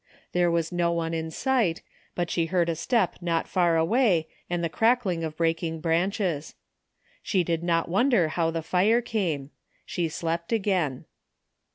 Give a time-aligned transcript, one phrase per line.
[0.31, 1.83] There was no one in sight,
[2.15, 6.55] but she heard a step not far away and the crackling of breaking branches.
[7.21, 9.51] She did not wonder how the fire came.
[9.85, 11.05] She slept again.